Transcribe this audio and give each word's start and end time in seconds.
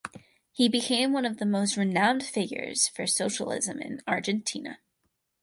He 0.51 0.67
became 0.67 1.13
one 1.13 1.25
of 1.25 1.37
the 1.37 1.45
most 1.45 1.77
renamed 1.77 2.23
figures 2.25 2.87
for 2.87 3.05
Socialism 3.05 3.79
in 3.79 4.01
Argentina. 4.07 4.79